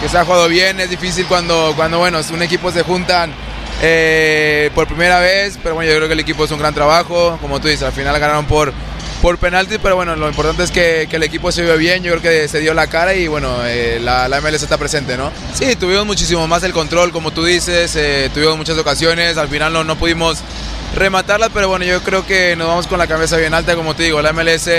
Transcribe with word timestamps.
que 0.00 0.08
se 0.08 0.18
ha 0.18 0.24
jugado 0.24 0.48
bien, 0.48 0.80
es 0.80 0.90
difícil 0.90 1.26
cuando, 1.26 1.72
cuando 1.76 1.98
bueno, 1.98 2.20
un 2.32 2.42
equipo 2.42 2.70
se 2.70 2.82
juntan 2.82 3.32
eh, 3.82 4.70
por 4.74 4.86
primera 4.86 5.20
vez, 5.20 5.58
pero 5.62 5.74
bueno, 5.74 5.90
yo 5.90 5.96
creo 5.96 6.08
que 6.08 6.14
el 6.14 6.20
equipo 6.20 6.44
hizo 6.44 6.54
un 6.54 6.60
gran 6.60 6.74
trabajo, 6.74 7.38
como 7.40 7.60
tú 7.60 7.68
dices, 7.68 7.82
al 7.82 7.92
final 7.92 8.18
ganaron 8.18 8.46
por, 8.46 8.72
por 9.22 9.38
penalti, 9.38 9.78
pero 9.78 9.96
bueno, 9.96 10.16
lo 10.16 10.28
importante 10.28 10.62
es 10.62 10.70
que, 10.70 11.06
que 11.10 11.16
el 11.16 11.22
equipo 11.22 11.50
se 11.52 11.62
vio 11.62 11.76
bien, 11.76 12.02
yo 12.02 12.12
creo 12.12 12.22
que 12.22 12.48
se 12.48 12.60
dio 12.60 12.74
la 12.74 12.86
cara 12.86 13.14
y 13.14 13.26
bueno, 13.26 13.58
eh, 13.64 13.98
la, 14.02 14.28
la 14.28 14.40
MLS 14.40 14.62
está 14.62 14.78
presente, 14.78 15.16
¿no? 15.16 15.30
Sí, 15.54 15.76
tuvimos 15.76 16.06
muchísimo 16.06 16.46
más 16.46 16.62
el 16.62 16.72
control, 16.72 17.12
como 17.12 17.30
tú 17.30 17.44
dices, 17.44 17.94
eh, 17.96 18.30
tuvimos 18.32 18.56
muchas 18.56 18.78
ocasiones, 18.78 19.36
al 19.36 19.48
final 19.48 19.72
no, 19.72 19.84
no 19.84 19.96
pudimos 19.96 20.38
rematarlas, 20.94 21.50
pero 21.52 21.68
bueno, 21.68 21.84
yo 21.84 22.02
creo 22.02 22.26
que 22.26 22.54
nos 22.56 22.68
vamos 22.68 22.86
con 22.86 22.98
la 22.98 23.06
cabeza 23.06 23.36
bien 23.36 23.54
alta, 23.54 23.76
como 23.76 23.94
te 23.94 24.04
digo, 24.04 24.22
la 24.22 24.32
MLS 24.32 24.70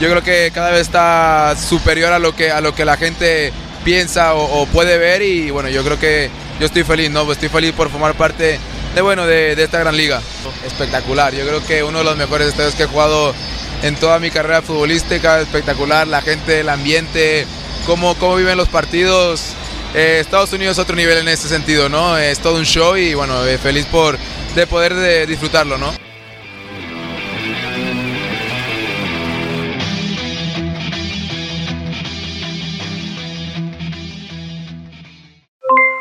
yo 0.00 0.10
creo 0.10 0.22
que 0.22 0.50
cada 0.52 0.70
vez 0.70 0.80
está 0.80 1.54
superior 1.56 2.12
a 2.12 2.18
lo 2.18 2.34
que, 2.34 2.50
a 2.50 2.60
lo 2.60 2.74
que 2.74 2.84
la 2.84 2.96
gente 2.96 3.52
piensa 3.84 4.34
o, 4.34 4.66
puede 4.66 4.98
ver 4.98 5.22
y 5.22 5.50
bueno, 5.50 5.68
yo 5.68 5.84
creo 5.84 5.98
que 5.98 6.30
yo 6.60 6.66
estoy 6.66 6.84
feliz, 6.84 7.10
¿no? 7.10 7.30
Estoy 7.30 7.48
feliz 7.48 7.72
por 7.72 7.90
formar 7.90 8.14
parte 8.14 8.58
de, 8.94 9.00
bueno, 9.00 9.26
de, 9.26 9.52
esta 9.52 9.78
gran 9.78 9.96
liga. 9.96 10.20
Espectacular, 10.66 11.34
yo 11.34 11.46
creo 11.46 11.64
que 11.64 11.82
uno 11.82 11.98
de 11.98 12.04
los 12.04 12.16
mejores 12.16 12.48
estadios 12.48 12.74
que 12.74 12.84
he 12.84 12.86
jugado 12.86 13.34
en 13.82 13.96
toda 13.96 14.18
mi 14.18 14.30
carrera 14.30 14.62
futbolística, 14.62 15.40
espectacular, 15.40 16.06
la 16.06 16.22
gente, 16.22 16.60
el 16.60 16.68
ambiente, 16.68 17.46
cómo, 17.86 18.14
cómo 18.16 18.36
viven 18.36 18.56
los 18.56 18.68
partidos. 18.68 19.54
Eh, 19.94 20.18
Estados 20.20 20.52
Unidos 20.52 20.76
es 20.76 20.78
otro 20.78 20.96
nivel 20.96 21.18
en 21.18 21.28
ese 21.28 21.48
sentido, 21.48 21.88
¿no? 21.88 22.16
Es 22.16 22.38
todo 22.38 22.56
un 22.56 22.64
show 22.64 22.96
y 22.96 23.14
bueno, 23.14 23.44
eh, 23.46 23.58
feliz 23.58 23.86
por 23.86 24.16
de 24.54 24.66
poder 24.66 24.94
de 24.94 25.26
disfrutarlo, 25.26 25.78
¿no? 25.78 25.92